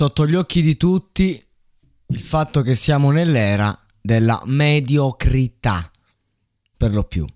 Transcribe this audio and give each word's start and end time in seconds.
sotto 0.00 0.26
gli 0.26 0.34
occhi 0.34 0.62
di 0.62 0.78
tutti 0.78 1.46
il 2.06 2.20
fatto 2.20 2.62
che 2.62 2.74
siamo 2.74 3.10
nell'era 3.10 3.78
della 4.00 4.40
mediocrità, 4.46 5.90
per 6.74 6.94
lo 6.94 7.04
più. 7.04 7.26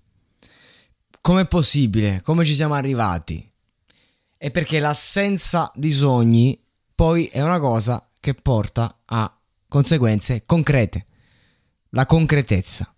Com'è 1.21 1.45
possibile? 1.45 2.23
Come 2.23 2.43
ci 2.43 2.55
siamo 2.55 2.73
arrivati? 2.73 3.47
È 4.35 4.49
perché 4.49 4.79
l'assenza 4.79 5.71
di 5.75 5.91
sogni 5.91 6.59
poi 6.95 7.27
è 7.27 7.39
una 7.43 7.59
cosa 7.59 8.03
che 8.19 8.33
porta 8.33 9.01
a 9.05 9.39
conseguenze 9.67 10.43
concrete. 10.47 11.05
La 11.89 12.07
concretezza. 12.07 12.91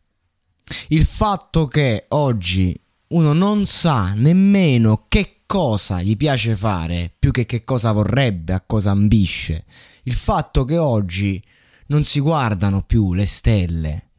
Il 0.88 1.06
fatto 1.06 1.68
che 1.68 2.06
oggi 2.08 2.74
uno 3.08 3.34
non 3.34 3.66
sa 3.66 4.14
nemmeno 4.14 5.04
che 5.10 5.37
cosa 5.48 6.02
gli 6.04 6.16
piace 6.16 6.56
fare 6.56 7.12
più 7.18 7.32
che 7.32 7.48
che 7.48 7.64
cosa 7.64 7.92
vorrebbe, 7.92 8.54
a 8.54 8.62
cosa 8.62 8.92
ambisce. 8.92 9.66
Il 10.04 10.14
fatto 10.14 10.64
che 10.66 10.78
oggi 10.78 11.42
non 11.88 12.04
si 12.04 12.20
guardano 12.20 12.84
più 12.84 13.14
le 13.14 13.26
stelle, 13.26 14.10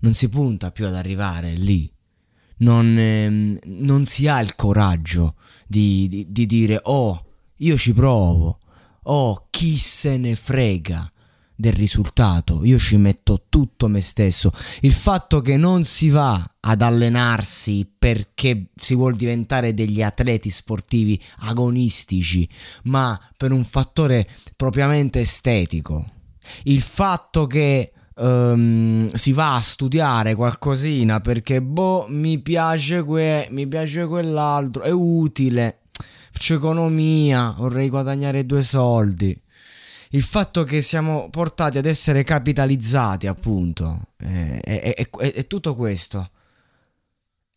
non 0.00 0.14
si 0.14 0.28
punta 0.28 0.70
più 0.70 0.86
ad 0.86 0.94
arrivare 0.94 1.54
lì, 1.54 1.90
non, 2.58 2.96
ehm, 2.96 3.58
non 3.64 4.04
si 4.04 4.28
ha 4.28 4.40
il 4.40 4.54
coraggio 4.54 5.34
di, 5.66 6.06
di, 6.08 6.30
di 6.30 6.46
dire 6.46 6.78
oh, 6.84 7.24
io 7.56 7.76
ci 7.76 7.92
provo, 7.92 8.58
oh, 9.04 9.46
chi 9.50 9.76
se 9.78 10.18
ne 10.18 10.36
frega 10.36 11.10
del 11.60 11.74
risultato, 11.74 12.64
io 12.64 12.78
ci 12.78 12.96
metto 12.96 13.44
tutto 13.50 13.86
me 13.86 14.00
stesso. 14.00 14.50
Il 14.80 14.94
fatto 14.94 15.42
che 15.42 15.58
non 15.58 15.84
si 15.84 16.08
va 16.08 16.56
ad 16.58 16.80
allenarsi 16.80 17.88
perché 17.98 18.70
si 18.74 18.94
vuol 18.94 19.14
diventare 19.14 19.74
degli 19.74 20.02
atleti 20.02 20.48
sportivi 20.48 21.20
agonistici, 21.40 22.48
ma 22.84 23.18
per 23.36 23.52
un 23.52 23.62
fattore 23.62 24.26
propriamente 24.56 25.20
estetico. 25.20 26.06
Il 26.62 26.80
fatto 26.80 27.46
che 27.46 27.92
um, 28.16 29.06
si 29.12 29.32
va 29.32 29.56
a 29.56 29.60
studiare 29.60 30.34
qualcosina 30.34 31.20
perché 31.20 31.60
boh, 31.60 32.06
mi 32.08 32.40
piace 32.40 33.04
que, 33.04 33.48
mi 33.50 33.68
piace 33.68 34.06
quell'altro, 34.06 34.82
è 34.82 34.90
utile. 34.90 35.82
Faccio 36.32 36.54
economia, 36.54 37.54
vorrei 37.58 37.90
guadagnare 37.90 38.46
due 38.46 38.62
soldi 38.62 39.38
il 40.12 40.22
fatto 40.22 40.64
che 40.64 40.82
siamo 40.82 41.28
portati 41.30 41.78
ad 41.78 41.86
essere 41.86 42.24
capitalizzati, 42.24 43.26
appunto, 43.26 44.08
è, 44.16 44.60
è, 44.60 44.94
è, 44.94 45.08
è 45.08 45.46
tutto 45.46 45.74
questo 45.74 46.30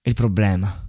il 0.04 0.14
problema. 0.14 0.86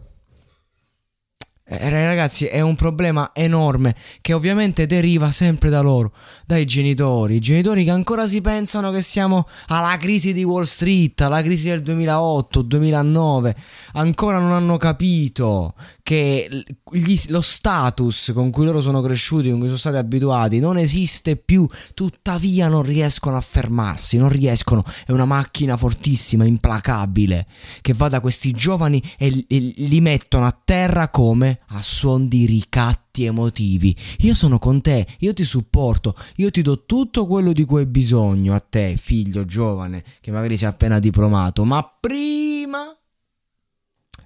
Eh, 1.66 1.88
ragazzi, 1.88 2.44
è 2.44 2.60
un 2.60 2.74
problema 2.74 3.30
enorme 3.32 3.94
che 4.20 4.34
ovviamente 4.34 4.84
deriva 4.84 5.30
sempre 5.30 5.70
da 5.70 5.80
loro, 5.80 6.12
dai 6.44 6.66
genitori. 6.66 7.36
I 7.36 7.40
genitori 7.40 7.84
che 7.84 7.90
ancora 7.90 8.26
si 8.26 8.42
pensano 8.42 8.90
che 8.90 9.00
siamo 9.00 9.46
alla 9.68 9.96
crisi 9.96 10.34
di 10.34 10.44
Wall 10.44 10.64
Street, 10.64 11.18
alla 11.22 11.40
crisi 11.40 11.70
del 11.70 11.80
2008-2009, 11.80 13.54
ancora 13.94 14.40
non 14.40 14.52
hanno 14.52 14.76
capito 14.76 15.72
che 16.02 16.64
gli, 16.92 17.18
lo 17.28 17.40
status 17.40 18.32
con 18.34 18.50
cui 18.50 18.66
loro 18.66 18.82
sono 18.82 19.00
cresciuti, 19.00 19.48
con 19.48 19.58
cui 19.58 19.68
sono 19.68 19.78
stati 19.78 19.96
abituati, 19.96 20.60
non 20.60 20.76
esiste 20.76 21.36
più, 21.36 21.66
tuttavia 21.94 22.68
non 22.68 22.82
riescono 22.82 23.38
a 23.38 23.40
fermarsi, 23.40 24.18
non 24.18 24.28
riescono, 24.28 24.84
è 25.06 25.12
una 25.12 25.24
macchina 25.24 25.78
fortissima, 25.78 26.44
implacabile, 26.44 27.46
che 27.80 27.94
va 27.94 28.08
da 28.10 28.20
questi 28.20 28.52
giovani 28.52 29.02
e, 29.16 29.46
e 29.48 29.72
li 29.76 30.02
mettono 30.02 30.44
a 30.44 30.54
terra 30.62 31.08
come 31.08 31.52
a 31.68 31.82
suon 31.82 32.28
di 32.28 32.46
ricatti 32.46 33.24
emotivi. 33.24 33.94
Io 34.20 34.34
sono 34.34 34.58
con 34.58 34.80
te, 34.80 35.06
io 35.20 35.32
ti 35.32 35.44
supporto, 35.44 36.14
io 36.36 36.50
ti 36.50 36.62
do 36.62 36.84
tutto 36.84 37.26
quello 37.26 37.52
di 37.52 37.64
cui 37.64 37.80
hai 37.80 37.86
bisogno 37.86 38.54
a 38.54 38.60
te, 38.60 38.96
figlio 39.00 39.44
giovane, 39.44 40.04
che 40.20 40.30
magari 40.30 40.56
sei 40.56 40.68
appena 40.68 40.98
diplomato, 40.98 41.64
ma 41.64 41.82
prima 42.00 42.78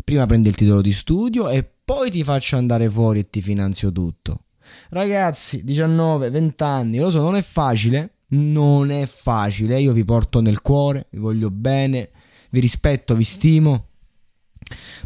prima 0.09 0.25
prendi 0.25 0.49
il 0.49 0.55
titolo 0.55 0.81
di 0.81 0.93
studio 0.95 1.51
e 1.51 1.71
poi 1.85 2.11
ti 2.11 2.25
faccio 2.25 2.57
andare 2.57 2.89
fuori 2.89 3.19
e 3.19 3.29
ti 3.29 3.43
finanzio 3.43 3.93
tutto. 3.93 4.45
Ragazzi, 4.89 5.65
19, 5.65 6.31
20 6.31 6.63
anni, 6.63 6.99
lo 6.99 7.11
so, 7.11 7.21
non 7.21 7.37
è 7.37 7.43
facile, 7.43 8.21
non 8.29 8.91
è 8.91 9.05
facile, 9.05 9.79
io 9.79 9.93
vi 9.93 10.07
porto 10.07 10.41
nel 10.41 10.63
cuore, 10.63 11.09
vi 11.11 11.19
voglio 11.19 11.51
bene, 11.51 12.11
vi 12.51 12.61
rispetto, 12.61 13.15
vi 13.15 13.25
stimo, 13.25 13.89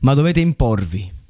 ma 0.03 0.15
dovete 0.15 0.39
imporvi 0.39 1.22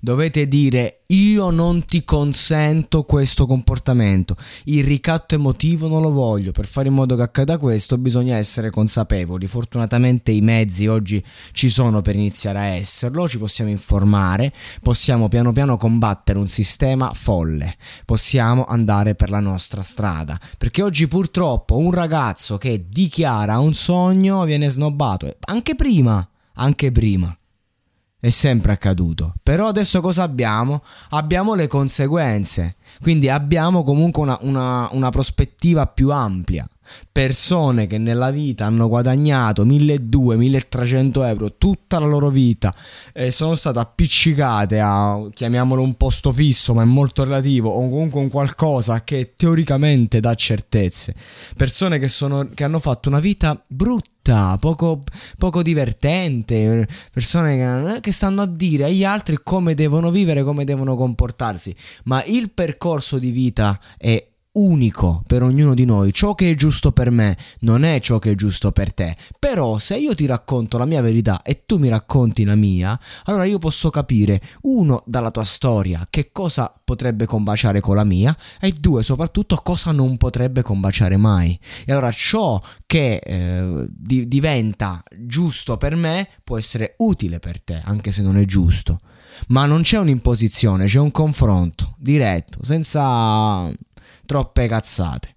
Dovete 0.00 0.46
dire 0.48 1.00
io 1.08 1.50
non 1.50 1.84
ti 1.84 2.04
consento 2.04 3.04
questo 3.04 3.46
comportamento, 3.46 4.36
il 4.64 4.84
ricatto 4.84 5.34
emotivo 5.34 5.86
non 5.86 6.00
lo 6.00 6.10
voglio, 6.10 6.50
per 6.52 6.66
fare 6.66 6.88
in 6.88 6.94
modo 6.94 7.14
che 7.16 7.22
accada 7.22 7.58
questo 7.58 7.98
bisogna 7.98 8.36
essere 8.36 8.70
consapevoli, 8.70 9.46
fortunatamente 9.46 10.30
i 10.30 10.40
mezzi 10.40 10.86
oggi 10.86 11.22
ci 11.52 11.68
sono 11.68 12.00
per 12.00 12.16
iniziare 12.16 12.58
a 12.58 12.66
esserlo, 12.66 13.28
ci 13.28 13.38
possiamo 13.38 13.70
informare, 13.70 14.52
possiamo 14.82 15.28
piano 15.28 15.52
piano 15.52 15.76
combattere 15.76 16.38
un 16.38 16.48
sistema 16.48 17.12
folle, 17.12 17.76
possiamo 18.04 18.64
andare 18.64 19.14
per 19.14 19.30
la 19.30 19.40
nostra 19.40 19.82
strada, 19.82 20.38
perché 20.58 20.82
oggi 20.82 21.06
purtroppo 21.06 21.76
un 21.76 21.90
ragazzo 21.90 22.56
che 22.56 22.86
dichiara 22.88 23.58
un 23.58 23.74
sogno 23.74 24.44
viene 24.44 24.68
snobbato, 24.70 25.36
anche 25.46 25.74
prima, 25.74 26.26
anche 26.54 26.90
prima 26.90 27.36
è 28.24 28.30
sempre 28.30 28.72
accaduto. 28.72 29.34
Però 29.42 29.68
adesso 29.68 30.00
cosa 30.00 30.22
abbiamo? 30.22 30.82
Abbiamo 31.10 31.54
le 31.54 31.66
conseguenze. 31.66 32.76
Quindi 33.00 33.28
abbiamo 33.28 33.82
comunque 33.82 34.22
una, 34.22 34.38
una, 34.42 34.88
una 34.92 35.10
prospettiva 35.10 35.86
più 35.86 36.10
ampia. 36.10 36.68
Persone 37.10 37.86
che 37.86 37.96
nella 37.96 38.30
vita 38.30 38.66
hanno 38.66 38.88
guadagnato 38.88 39.64
1200-1300 39.64 41.26
euro 41.26 41.54
tutta 41.56 41.98
la 41.98 42.04
loro 42.04 42.28
vita 42.28 42.74
e 43.14 43.30
sono 43.30 43.54
state 43.54 43.78
appiccicate 43.78 44.80
a 44.80 45.26
chiamiamolo 45.32 45.80
un 45.80 45.94
posto 45.94 46.30
fisso 46.30 46.74
ma 46.74 46.82
è 46.82 46.84
molto 46.84 47.24
relativo 47.24 47.70
o 47.70 47.88
comunque 47.88 48.20
un 48.20 48.28
qualcosa 48.28 49.02
che 49.02 49.32
teoricamente 49.34 50.20
dà 50.20 50.34
certezze. 50.34 51.14
Persone 51.56 51.98
che, 51.98 52.08
sono, 52.08 52.50
che 52.52 52.64
hanno 52.64 52.80
fatto 52.80 53.08
una 53.08 53.20
vita 53.20 53.58
brutta 53.66 54.56
poco, 54.60 55.02
poco 55.38 55.62
divertente 55.62 56.86
persone 57.12 57.92
che, 57.92 58.00
che 58.00 58.12
stanno 58.12 58.42
a 58.42 58.46
dire 58.46 58.84
agli 58.84 59.04
altri 59.04 59.38
come 59.42 59.74
devono 59.74 60.10
vivere 60.10 60.42
come 60.42 60.64
devono 60.64 60.96
comportarsi. 60.96 61.74
Ma 62.04 62.22
il 62.24 62.50
percorso 62.50 62.73
di 63.18 63.30
vita 63.30 63.78
è 63.96 64.28
unico 64.56 65.22
per 65.26 65.42
ognuno 65.42 65.74
di 65.74 65.84
noi. 65.84 66.12
Ciò 66.12 66.34
che 66.34 66.50
è 66.50 66.54
giusto 66.54 66.92
per 66.92 67.10
me 67.10 67.36
non 67.60 67.82
è 67.82 67.98
ciò 68.00 68.18
che 68.18 68.32
è 68.32 68.34
giusto 68.34 68.72
per 68.72 68.92
te. 68.92 69.16
Però 69.38 69.78
se 69.78 69.96
io 69.96 70.14
ti 70.14 70.26
racconto 70.26 70.78
la 70.78 70.84
mia 70.84 71.00
verità 71.00 71.42
e 71.42 71.64
tu 71.66 71.78
mi 71.78 71.88
racconti 71.88 72.44
la 72.44 72.54
mia, 72.54 72.98
allora 73.24 73.44
io 73.44 73.58
posso 73.58 73.90
capire, 73.90 74.40
uno, 74.62 75.02
dalla 75.06 75.30
tua 75.30 75.44
storia, 75.44 76.06
che 76.10 76.30
cosa 76.32 76.72
potrebbe 76.84 77.26
combaciare 77.26 77.80
con 77.80 77.96
la 77.96 78.04
mia 78.04 78.36
e 78.60 78.72
due, 78.78 79.02
soprattutto, 79.02 79.56
cosa 79.62 79.92
non 79.92 80.16
potrebbe 80.16 80.62
combaciare 80.62 81.16
mai. 81.16 81.58
E 81.84 81.92
allora 81.92 82.10
ciò 82.10 82.60
che 82.86 83.16
eh, 83.16 83.86
di- 83.88 84.28
diventa 84.28 85.02
giusto 85.16 85.76
per 85.76 85.96
me 85.96 86.28
può 86.44 86.58
essere 86.58 86.94
utile 86.98 87.38
per 87.38 87.62
te, 87.62 87.80
anche 87.84 88.12
se 88.12 88.22
non 88.22 88.36
è 88.36 88.44
giusto. 88.44 89.00
Ma 89.48 89.66
non 89.66 89.82
c'è 89.82 89.98
un'imposizione, 89.98 90.86
c'è 90.86 90.98
un 90.98 91.10
confronto 91.10 91.94
diretto, 91.98 92.58
senza 92.62 93.70
troppe 94.26 94.66
cazzate. 94.66 95.34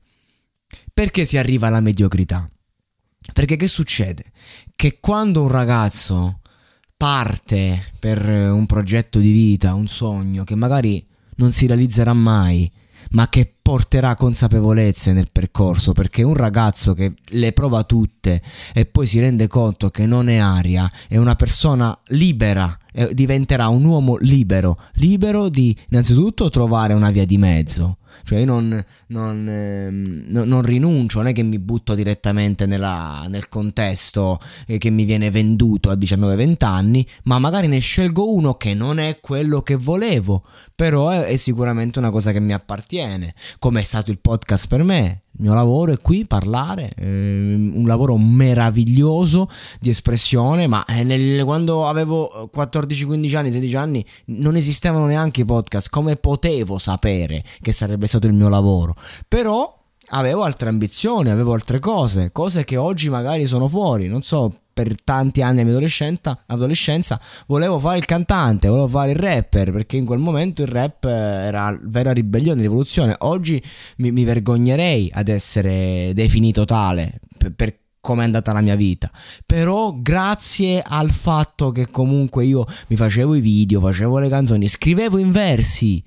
Perché 0.93 1.25
si 1.25 1.37
arriva 1.37 1.67
alla 1.67 1.81
mediocrità? 1.81 2.49
Perché 3.33 3.55
che 3.55 3.67
succede? 3.67 4.31
Che 4.75 4.99
quando 4.99 5.41
un 5.43 5.49
ragazzo 5.49 6.39
parte 6.95 7.91
per 7.99 8.27
un 8.27 8.65
progetto 8.65 9.19
di 9.19 9.31
vita, 9.31 9.75
un 9.75 9.87
sogno 9.87 10.43
che 10.43 10.55
magari 10.55 11.05
non 11.35 11.51
si 11.51 11.67
realizzerà 11.67 12.13
mai, 12.13 12.71
ma 13.11 13.29
che 13.29 13.53
porterà 13.61 14.15
consapevolezze 14.15 15.13
nel 15.13 15.29
percorso, 15.31 15.93
perché 15.93 16.23
un 16.23 16.33
ragazzo 16.33 16.93
che 16.93 17.13
le 17.29 17.53
prova 17.53 17.83
tutte 17.83 18.41
e 18.73 18.85
poi 18.85 19.05
si 19.05 19.19
rende 19.19 19.47
conto 19.47 19.89
che 19.89 20.05
non 20.05 20.29
è 20.29 20.37
aria, 20.37 20.91
è 21.07 21.17
una 21.17 21.35
persona 21.35 21.97
libera, 22.07 22.75
diventerà 23.11 23.67
un 23.67 23.83
uomo 23.85 24.17
libero, 24.17 24.77
libero 24.93 25.49
di 25.49 25.75
innanzitutto 25.89 26.49
trovare 26.49 26.93
una 26.93 27.11
via 27.11 27.25
di 27.25 27.37
mezzo. 27.37 27.97
Cioè 28.23 28.39
io 28.39 28.45
non, 28.45 28.83
non, 29.07 29.47
ehm, 29.47 30.23
non 30.27 30.61
rinuncio, 30.61 31.19
non 31.19 31.27
è 31.27 31.33
che 31.33 31.43
mi 31.43 31.59
butto 31.59 31.93
direttamente 31.93 32.65
nella, 32.65 33.25
nel 33.29 33.49
contesto 33.49 34.39
eh, 34.65 34.77
che 34.77 34.89
mi 34.89 35.05
viene 35.05 35.29
venduto 35.29 35.89
a 35.89 35.93
19-20 35.93 36.65
anni, 36.65 37.07
ma 37.23 37.39
magari 37.39 37.67
ne 37.67 37.79
scelgo 37.79 38.33
uno 38.33 38.55
che 38.55 38.73
non 38.73 38.99
è 38.99 39.19
quello 39.21 39.61
che 39.61 39.75
volevo, 39.75 40.43
però 40.75 41.09
è, 41.09 41.25
è 41.25 41.35
sicuramente 41.37 41.99
una 41.99 42.09
cosa 42.09 42.31
che 42.31 42.39
mi 42.39 42.53
appartiene, 42.53 43.33
come 43.59 43.81
è 43.81 43.83
stato 43.83 44.11
il 44.11 44.19
podcast 44.19 44.67
per 44.67 44.83
me 44.83 45.21
Il 45.39 45.43
mio 45.43 45.53
lavoro 45.53 45.93
è 45.93 45.99
qui 45.99 46.25
parlare, 46.25 46.91
eh, 46.97 47.53
un 47.53 47.83
lavoro 47.85 48.17
meraviglioso 48.17 49.47
di 49.79 49.89
espressione, 49.89 50.65
ma 50.65 50.83
eh, 50.85 51.03
nel, 51.03 51.43
quando 51.43 51.87
avevo 51.87 52.49
14-15 52.51 53.35
anni, 53.35 53.51
16 53.51 53.75
anni, 53.75 54.05
non 54.25 54.55
esistevano 54.55 55.05
neanche 55.05 55.41
i 55.41 55.45
podcast. 55.45 55.91
Come 55.91 56.15
potevo 56.15 56.79
sapere 56.79 57.43
che 57.61 57.71
sarebbe 57.71 58.07
stato 58.07 58.25
il 58.25 58.33
mio 58.33 58.49
lavoro? 58.49 58.95
Però 59.27 59.77
avevo 60.09 60.41
altre 60.41 60.69
ambizioni, 60.69 61.29
avevo 61.29 61.53
altre 61.53 61.77
cose, 61.77 62.31
cose 62.31 62.63
che 62.63 62.77
oggi 62.77 63.09
magari 63.09 63.45
sono 63.45 63.67
fuori, 63.67 64.07
non 64.07 64.23
so, 64.23 64.51
per 64.77 64.95
tanti 65.03 65.41
anni 65.41 65.63
della 65.63 65.79
mia 65.79 66.39
adolescenza, 66.45 67.19
volevo 67.47 67.79
fare 67.79 67.97
il 67.97 68.05
cantante, 68.05 68.67
volevo 68.67 68.87
fare 68.87 69.09
il 69.09 69.17
rapper, 69.17 69.71
perché 69.71 69.97
in 69.97 70.05
quel 70.05 70.19
momento 70.19 70.61
il 70.61 70.67
rap 70.67 71.05
eh, 71.05 71.09
era 71.09 71.75
vera 71.81 72.11
ribellione, 72.11 72.61
rivoluzione. 72.61 73.15
Oggi 73.19 73.59
mi, 73.97 74.11
mi 74.11 74.23
vergognerei 74.23 75.09
ad 75.11 75.29
essere 75.29 76.11
definito 76.13 76.63
tale, 76.63 77.19
per, 77.39 77.55
per 77.55 77.79
come 77.99 78.21
è 78.21 78.25
andata 78.25 78.53
la 78.53 78.61
mia 78.61 78.75
vita. 78.75 79.09
Però 79.47 79.95
grazie 79.99 80.83
al 80.85 81.09
fatto 81.09 81.71
che 81.71 81.89
comunque 81.89 82.45
io 82.45 82.63
mi 82.89 82.95
facevo 82.95 83.33
i 83.33 83.41
video, 83.41 83.79
facevo 83.79 84.19
le 84.19 84.29
canzoni, 84.29 84.67
scrivevo 84.67 85.17
in 85.17 85.31
versi 85.31 86.03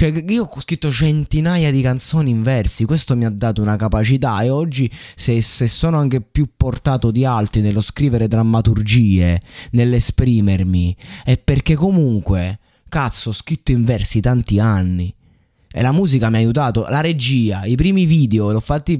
cioè, 0.00 0.24
io 0.28 0.48
ho 0.50 0.60
scritto 0.62 0.90
centinaia 0.90 1.70
di 1.70 1.82
canzoni 1.82 2.30
in 2.30 2.42
versi, 2.42 2.86
questo 2.86 3.14
mi 3.16 3.26
ha 3.26 3.30
dato 3.30 3.60
una 3.60 3.76
capacità. 3.76 4.40
E 4.40 4.48
oggi 4.48 4.90
se, 5.14 5.42
se 5.42 5.66
sono 5.66 5.98
anche 5.98 6.22
più 6.22 6.48
portato 6.56 7.10
di 7.10 7.26
altri 7.26 7.60
nello 7.60 7.82
scrivere 7.82 8.26
drammaturgie, 8.26 9.38
nell'esprimermi, 9.72 10.96
è 11.22 11.36
perché 11.36 11.74
comunque, 11.74 12.60
cazzo, 12.88 13.28
ho 13.28 13.32
scritto 13.34 13.72
in 13.72 13.84
versi 13.84 14.22
tanti 14.22 14.58
anni. 14.58 15.14
E 15.70 15.82
la 15.82 15.92
musica 15.92 16.30
mi 16.30 16.36
ha 16.36 16.38
aiutato, 16.38 16.86
la 16.88 17.02
regia, 17.02 17.66
i 17.66 17.74
primi 17.74 18.06
video 18.06 18.52
l'ho 18.52 18.60
fatti 18.60 18.92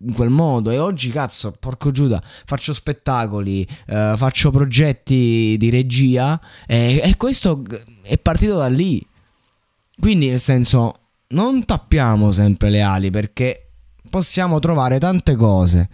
in 0.00 0.12
quel 0.12 0.30
modo. 0.30 0.72
E 0.72 0.78
oggi 0.80 1.10
cazzo 1.10 1.52
porco 1.52 1.92
Giuda 1.92 2.20
faccio 2.20 2.74
spettacoli 2.74 3.64
eh, 3.86 4.14
faccio 4.16 4.50
progetti 4.50 5.54
di 5.56 5.70
regia 5.70 6.40
e, 6.66 7.00
e 7.00 7.16
questo 7.16 7.62
è 8.02 8.18
partito 8.18 8.56
da 8.56 8.66
lì 8.66 9.06
quindi 10.00 10.28
nel 10.28 10.40
senso, 10.40 10.94
non 11.28 11.64
tappiamo 11.64 12.30
sempre 12.30 12.70
le 12.70 12.80
ali 12.80 13.10
perché 13.10 13.70
possiamo 14.08 14.58
trovare 14.58 14.98
tante 14.98 15.36
cose 15.36 15.88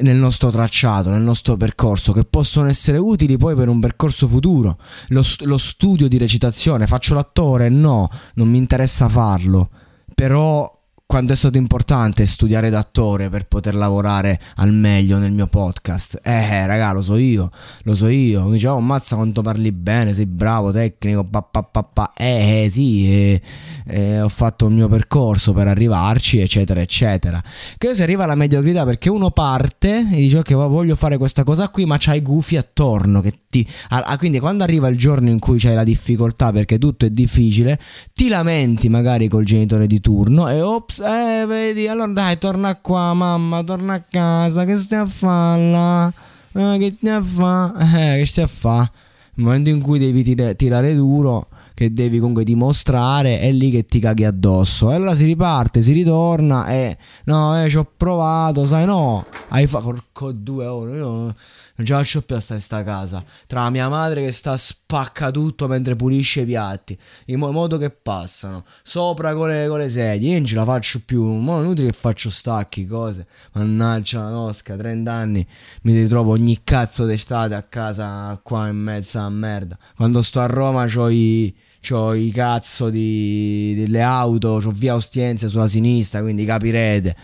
nel 0.00 0.16
nostro 0.16 0.50
tracciato, 0.50 1.10
nel 1.10 1.22
nostro 1.22 1.56
percorso, 1.56 2.12
che 2.12 2.24
possono 2.24 2.68
essere 2.68 2.98
utili 2.98 3.36
poi 3.36 3.54
per 3.54 3.68
un 3.68 3.80
percorso 3.80 4.26
futuro. 4.26 4.78
Lo, 5.08 5.22
lo, 5.40 5.58
studio 5.58 6.08
di 6.08 6.18
recitazione, 6.18 6.86
faccio 6.86 7.14
l'attore? 7.14 7.68
No, 7.68 8.08
non 8.34 8.48
mi 8.48 8.58
interessa 8.58 9.08
farlo. 9.08 9.70
Però 10.14 10.70
quanto 11.08 11.32
è 11.32 11.36
stato 11.36 11.56
importante 11.56 12.26
studiare 12.26 12.68
d'attore 12.68 13.30
per 13.30 13.46
poter 13.46 13.74
lavorare 13.74 14.38
al 14.56 14.74
meglio 14.74 15.16
nel 15.16 15.32
mio 15.32 15.46
podcast. 15.46 16.20
Eh, 16.22 16.66
raga, 16.66 16.92
lo 16.92 17.00
so 17.00 17.16
io, 17.16 17.50
lo 17.84 17.94
so 17.94 18.08
io. 18.08 18.44
Mi 18.44 18.52
dicevo, 18.52 18.74
oh, 18.74 18.80
mazza 18.80 19.16
quanto 19.16 19.40
parli 19.40 19.72
bene, 19.72 20.12
sei 20.12 20.26
bravo, 20.26 20.70
tecnico, 20.70 21.24
pa, 21.24 21.40
pa, 21.40 21.62
pa, 21.62 21.82
pa. 21.82 22.12
Eh, 22.14 22.64
eh 22.64 22.70
sì, 22.70 23.10
eh, 23.10 23.40
eh, 23.86 24.20
ho 24.20 24.28
fatto 24.28 24.66
il 24.66 24.74
mio 24.74 24.86
percorso 24.86 25.54
per 25.54 25.68
arrivarci, 25.68 26.40
eccetera, 26.40 26.82
eccetera. 26.82 27.42
Che 27.78 27.94
si 27.94 28.02
arriva 28.02 28.24
alla 28.24 28.34
mediocrità 28.34 28.84
perché 28.84 29.08
uno 29.08 29.30
parte 29.30 30.06
e 30.12 30.16
dice, 30.16 30.36
ok, 30.40 30.52
voglio 30.52 30.94
fare 30.94 31.16
questa 31.16 31.42
cosa 31.42 31.70
qui, 31.70 31.86
ma 31.86 31.96
c'hai 31.98 32.20
gufi 32.20 32.58
attorno 32.58 33.22
che 33.22 33.32
ti... 33.48 33.66
Ah, 33.88 34.16
quindi 34.18 34.38
quando 34.40 34.64
arriva 34.64 34.88
il 34.88 34.96
giorno 34.96 35.28
in 35.30 35.38
cui 35.38 35.58
c'hai 35.58 35.74
la 35.74 35.84
difficoltà 35.84 36.52
perché 36.52 36.78
tutto 36.78 37.06
è 37.06 37.10
difficile, 37.10 37.78
ti 38.12 38.28
lamenti 38.28 38.88
magari 38.88 39.28
col 39.28 39.44
genitore 39.44 39.86
di 39.86 40.00
turno 40.00 40.48
e 40.48 40.60
ops 40.60 41.00
eh, 41.00 41.44
vedi, 41.46 41.88
allora 41.88 42.12
dai, 42.12 42.38
torna 42.38 42.76
qua, 42.76 43.14
mamma, 43.14 43.62
torna 43.62 43.94
a 43.94 44.02
casa, 44.02 44.64
che 44.64 44.76
stai 44.76 45.00
a 45.00 45.06
fare 45.06 45.70
là? 45.70 46.12
Eh, 46.52 46.78
che 46.78 46.96
stai 46.98 47.14
a 47.14 47.22
fare? 47.22 47.84
Eh, 47.84 48.18
che 48.18 48.26
stai 48.26 48.44
a 48.44 48.48
fare? 48.48 48.90
Nel 49.34 49.46
momento 49.46 49.70
in 49.70 49.80
cui 49.80 49.98
devi 49.98 50.22
tir- 50.24 50.56
tirare 50.56 50.94
duro, 50.94 51.48
che 51.72 51.94
devi 51.94 52.18
comunque 52.18 52.42
dimostrare, 52.42 53.38
è 53.38 53.52
lì 53.52 53.70
che 53.70 53.86
ti 53.86 54.00
caghi 54.00 54.24
addosso. 54.24 54.90
E 54.90 54.96
allora 54.96 55.14
si 55.14 55.26
riparte, 55.26 55.80
si 55.80 55.92
ritorna 55.92 56.66
e... 56.66 56.98
No, 57.26 57.62
eh, 57.62 57.68
ci 57.68 57.76
ho 57.76 57.88
provato, 57.96 58.66
sai, 58.66 58.84
no. 58.84 59.24
Hai 59.50 59.68
fatto... 59.68 59.84
Porco 59.84 60.32
due 60.32 60.66
ore, 60.66 60.96
io 60.96 61.34
non 61.78 61.86
ce 61.86 61.92
la 61.92 61.98
faccio 62.00 62.22
più 62.22 62.34
a 62.34 62.40
stare 62.40 62.58
in 62.58 62.64
sta 62.64 62.82
casa. 62.82 63.24
Tra 63.46 63.70
mia 63.70 63.88
madre 63.88 64.24
che 64.24 64.32
sta 64.32 64.56
spacca 64.56 65.30
tutto 65.30 65.68
mentre 65.68 65.94
pulisce 65.94 66.40
i 66.40 66.44
piatti. 66.44 66.98
In 67.26 67.38
modo 67.38 67.78
che 67.78 67.90
passano. 67.90 68.64
Sopra 68.82 69.32
con 69.32 69.46
le, 69.46 69.68
con 69.68 69.78
le 69.78 69.88
sedie. 69.88 70.30
Io 70.30 70.38
non 70.38 70.44
ce 70.44 70.56
la 70.56 70.64
faccio 70.64 71.00
più. 71.04 71.24
Ma 71.24 71.58
è 71.58 71.60
inutile 71.60 71.90
che 71.90 71.96
faccio 71.96 72.30
stacchi, 72.30 72.84
cose. 72.84 73.28
Mannaggia 73.52 74.24
la 74.24 74.30
nosca, 74.30 74.74
30 74.74 75.12
anni. 75.12 75.46
Mi 75.82 75.94
ritrovo 75.94 76.32
ogni 76.32 76.58
cazzo 76.64 77.04
d'estate 77.04 77.54
a 77.54 77.62
casa 77.62 78.38
qua 78.42 78.66
in 78.66 78.76
mezzo 78.76 79.20
a 79.20 79.30
merda. 79.30 79.78
Quando 79.94 80.20
sto 80.22 80.40
a 80.40 80.46
Roma 80.46 80.84
c'ho 80.86 81.08
i 81.08 81.54
c'ho 81.80 82.12
i 82.12 82.32
cazzo 82.32 82.90
di, 82.90 83.74
delle 83.76 84.02
auto, 84.02 84.58
c'ho 84.60 84.72
via 84.72 84.96
Ostiense 84.96 85.46
sulla 85.46 85.68
sinistra, 85.68 86.22
quindi 86.22 86.44
capirete. 86.44 87.14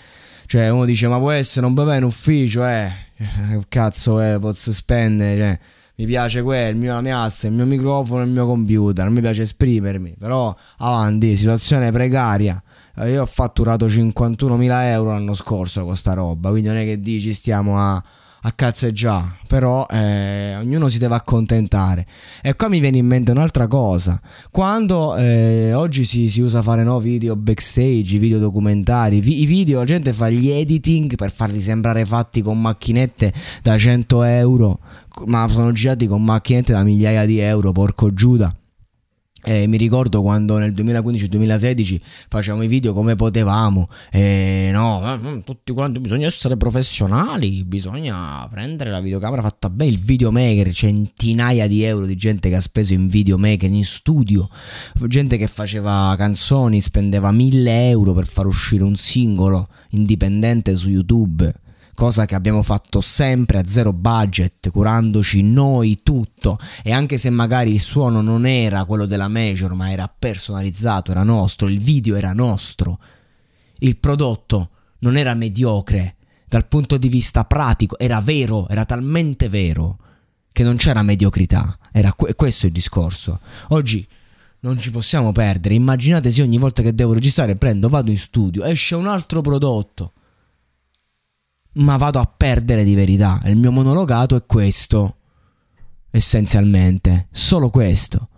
Cioè, 0.46 0.68
uno 0.68 0.84
dice, 0.84 1.08
ma 1.08 1.18
può 1.18 1.30
essere 1.30 1.66
un 1.66 1.74
bebè 1.74 1.96
in 1.96 2.04
ufficio, 2.04 2.66
eh. 2.66 2.90
Cazzo 3.68 4.20
è, 4.20 4.38
posso 4.38 4.72
spendere, 4.72 5.36
cioè. 5.36 5.58
Mi 5.96 6.06
piace 6.06 6.42
quello, 6.42 6.70
il 6.70 6.76
mio, 6.76 6.92
la 6.92 7.00
mia 7.00 7.20
asse, 7.20 7.46
il 7.46 7.52
mio 7.52 7.66
microfono, 7.66 8.24
il 8.24 8.30
mio 8.30 8.46
computer, 8.46 9.04
non 9.04 9.14
mi 9.14 9.20
piace 9.20 9.42
esprimermi. 9.42 10.16
Però, 10.18 10.54
avanti, 10.78 11.36
situazione 11.36 11.92
precaria. 11.92 12.60
Eh, 12.96 13.10
io 13.12 13.22
ho 13.22 13.26
fatturato 13.26 13.86
51.000 13.86 14.82
euro 14.86 15.10
l'anno 15.10 15.34
scorso 15.34 15.84
con 15.84 15.96
sta 15.96 16.14
roba, 16.14 16.50
quindi 16.50 16.68
non 16.68 16.78
è 16.78 16.84
che 16.84 17.00
dici 17.00 17.32
stiamo 17.32 17.78
a 17.78 18.02
a 18.46 18.52
cazzeggiare, 18.52 19.38
però 19.48 19.86
eh, 19.88 20.56
ognuno 20.56 20.88
si 20.88 20.98
deve 20.98 21.14
accontentare. 21.14 22.06
E 22.42 22.54
qua 22.54 22.68
mi 22.68 22.78
viene 22.78 22.98
in 22.98 23.06
mente 23.06 23.30
un'altra 23.30 23.66
cosa, 23.66 24.20
quando 24.50 25.16
eh, 25.16 25.72
oggi 25.72 26.04
si, 26.04 26.28
si, 26.28 26.40
usa 26.40 26.60
fare 26.60 26.82
no, 26.82 27.00
video 27.00 27.36
backstage, 27.36 28.18
video 28.18 28.38
documentari, 28.38 29.20
vi, 29.20 29.42
i 29.42 29.46
video 29.46 29.78
la 29.78 29.84
gente 29.84 30.12
fa 30.12 30.28
gli 30.28 30.50
editing 30.50 31.14
per 31.16 31.32
farli 31.32 31.60
sembrare 31.60 32.04
fatti 32.04 32.42
con 32.42 32.60
macchinette 32.60 33.32
da 33.62 33.78
100 33.78 34.22
euro, 34.24 34.78
ma 35.26 35.48
sono 35.48 35.72
girati 35.72 36.06
con 36.06 36.22
macchinette 36.22 36.72
da 36.72 36.82
migliaia 36.82 37.24
di 37.24 37.38
euro, 37.38 37.72
porco 37.72 38.12
Giuda. 38.12 38.54
Eh, 39.46 39.66
mi 39.66 39.76
ricordo 39.76 40.22
quando 40.22 40.56
nel 40.56 40.72
2015-2016 40.72 42.00
facevamo 42.28 42.62
i 42.62 42.66
video 42.66 42.94
come 42.94 43.14
potevamo, 43.14 43.88
eh, 44.10 44.70
no, 44.72 45.42
tutti 45.44 45.72
quanti 45.72 46.00
bisogna 46.00 46.26
essere 46.26 46.56
professionali, 46.56 47.62
bisogna 47.64 48.48
prendere 48.50 48.90
la 48.90 49.00
videocamera 49.00 49.42
fatta 49.42 49.68
bene, 49.68 49.90
il 49.90 49.98
videomaker, 49.98 50.72
centinaia 50.72 51.66
di 51.66 51.82
euro 51.82 52.06
di 52.06 52.16
gente 52.16 52.48
che 52.48 52.56
ha 52.56 52.60
speso 52.60 52.94
in 52.94 53.06
videomaker, 53.06 53.70
in 53.70 53.84
studio, 53.84 54.48
gente 55.08 55.36
che 55.36 55.46
faceva 55.46 56.14
canzoni, 56.16 56.80
spendeva 56.80 57.30
mille 57.30 57.90
euro 57.90 58.14
per 58.14 58.26
far 58.26 58.46
uscire 58.46 58.82
un 58.82 58.96
singolo 58.96 59.68
indipendente 59.90 60.74
su 60.74 60.88
YouTube 60.88 61.52
cosa 61.94 62.26
che 62.26 62.34
abbiamo 62.34 62.62
fatto 62.62 63.00
sempre 63.00 63.58
a 63.58 63.66
zero 63.66 63.92
budget, 63.92 64.70
curandoci 64.70 65.42
noi 65.42 66.00
tutto 66.02 66.58
e 66.82 66.92
anche 66.92 67.16
se 67.18 67.30
magari 67.30 67.72
il 67.72 67.80
suono 67.80 68.20
non 68.20 68.46
era 68.46 68.84
quello 68.84 69.06
della 69.06 69.28
major 69.28 69.74
ma 69.74 69.90
era 69.90 70.12
personalizzato, 70.16 71.10
era 71.10 71.22
nostro, 71.22 71.68
il 71.68 71.78
video 71.78 72.16
era 72.16 72.32
nostro, 72.32 72.98
il 73.78 73.96
prodotto 73.96 74.70
non 74.98 75.16
era 75.16 75.34
mediocre 75.34 76.16
dal 76.48 76.66
punto 76.66 76.98
di 76.98 77.08
vista 77.08 77.44
pratico, 77.44 77.98
era 77.98 78.20
vero, 78.20 78.68
era 78.68 78.84
talmente 78.84 79.48
vero 79.48 79.98
che 80.52 80.62
non 80.62 80.76
c'era 80.76 81.02
mediocrità, 81.02 81.78
era 81.90 82.12
questo 82.12 82.66
il 82.66 82.72
discorso. 82.72 83.40
Oggi 83.68 84.06
non 84.60 84.78
ci 84.78 84.90
possiamo 84.90 85.32
perdere. 85.32 85.74
Immaginate 85.74 86.30
se 86.30 86.42
ogni 86.42 86.58
volta 86.58 86.82
che 86.82 86.94
devo 86.94 87.12
registrare 87.12 87.54
prendo, 87.56 87.88
vado 87.88 88.10
in 88.10 88.18
studio, 88.18 88.64
esce 88.64 88.94
un 88.94 89.06
altro 89.06 89.40
prodotto 89.40 90.12
ma 91.74 91.96
vado 91.96 92.20
a 92.20 92.26
perdere 92.26 92.84
di 92.84 92.94
verità. 92.94 93.40
Il 93.44 93.56
mio 93.56 93.72
monologato 93.72 94.36
è 94.36 94.44
questo, 94.46 95.16
essenzialmente, 96.10 97.28
solo 97.30 97.70
questo. 97.70 98.28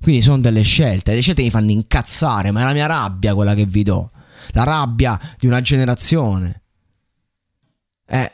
Quindi 0.00 0.22
sono 0.22 0.38
delle 0.38 0.62
scelte, 0.62 1.14
le 1.14 1.20
scelte 1.20 1.42
mi 1.42 1.50
fanno 1.50 1.70
incazzare, 1.70 2.50
ma 2.50 2.60
è 2.60 2.64
la 2.64 2.72
mia 2.72 2.86
rabbia 2.86 3.34
quella 3.34 3.54
che 3.54 3.66
vi 3.66 3.82
do, 3.82 4.10
la 4.52 4.64
rabbia 4.64 5.18
di 5.38 5.46
una 5.46 5.60
generazione. 5.60 6.62
Eh, 8.06 8.30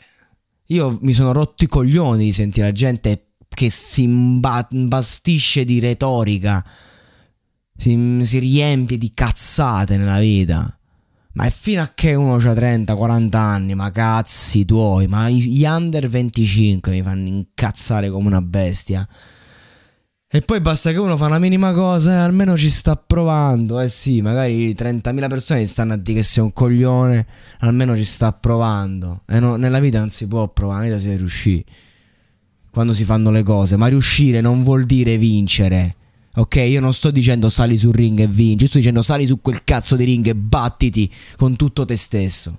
io 0.66 0.98
mi 1.00 1.12
sono 1.12 1.32
rotto 1.32 1.64
i 1.64 1.68
coglioni 1.68 2.24
di 2.24 2.32
sentire 2.32 2.66
la 2.66 2.72
gente 2.72 3.32
che 3.48 3.70
si 3.70 4.02
imbastisce 4.02 5.64
di 5.64 5.80
retorica, 5.80 6.64
si, 7.76 8.20
si 8.22 8.38
riempie 8.38 8.98
di 8.98 9.12
cazzate 9.12 9.96
nella 9.96 10.18
vita. 10.18 10.78
Ma 11.34 11.50
fino 11.50 11.82
a 11.82 11.90
che 11.94 12.14
uno 12.14 12.34
ha 12.34 12.38
30-40 12.38 13.36
anni, 13.36 13.74
ma 13.74 13.90
cazzi 13.90 14.64
tuoi, 14.64 15.08
ma 15.08 15.28
gli 15.28 15.64
under 15.64 16.08
25 16.08 16.92
mi 16.92 17.02
fanno 17.02 17.26
incazzare 17.26 18.08
come 18.08 18.28
una 18.28 18.40
bestia. 18.40 19.06
E 20.34 20.40
poi 20.40 20.60
basta 20.60 20.90
che 20.90 20.98
uno 20.98 21.16
fa 21.16 21.26
una 21.26 21.38
minima 21.38 21.72
cosa 21.72 22.12
e 22.12 22.16
almeno 22.16 22.56
ci 22.56 22.68
sta 22.68 22.96
provando. 22.96 23.78
Eh 23.78 23.88
sì, 23.88 24.20
magari 24.20 24.72
30.000 24.74 25.28
persone 25.28 25.60
ti 25.60 25.66
stanno 25.66 25.92
a 25.92 25.96
dire 25.96 26.18
che 26.18 26.24
sei 26.24 26.42
un 26.42 26.52
coglione, 26.52 27.26
almeno 27.60 27.96
ci 27.96 28.04
sta 28.04 28.32
provando. 28.32 29.22
E 29.26 29.38
no, 29.38 29.56
nella 29.56 29.78
vita 29.78 30.00
non 30.00 30.10
si 30.10 30.26
può 30.26 30.48
provare, 30.48 30.84
nella 30.84 30.96
vita 30.96 31.08
si 31.08 31.16
riuscire. 31.16 31.64
Quando 32.70 32.92
si 32.92 33.04
fanno 33.04 33.30
le 33.30 33.44
cose, 33.44 33.76
ma 33.76 33.86
riuscire 33.86 34.40
non 34.40 34.62
vuol 34.62 34.84
dire 34.84 35.18
vincere. 35.18 35.96
Ok, 36.36 36.56
io 36.56 36.80
non 36.80 36.92
sto 36.92 37.10
dicendo 37.10 37.48
sali 37.48 37.78
sul 37.78 37.94
ring 37.94 38.18
e 38.18 38.26
vinci, 38.26 38.66
sto 38.66 38.78
dicendo 38.78 39.02
sali 39.02 39.26
su 39.26 39.40
quel 39.40 39.62
cazzo 39.62 39.94
di 39.94 40.04
ring 40.04 40.26
e 40.26 40.34
battiti 40.34 41.10
con 41.36 41.54
tutto 41.54 41.84
te 41.84 41.96
stesso. 41.96 42.58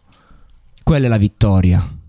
Quella 0.81 1.07
è 1.07 1.09
la 1.09 1.17
vittoria. 1.17 2.03